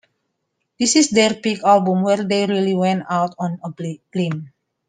[0.79, 3.69] This is their peak album, where they really went out on a
[4.15, 4.51] limb.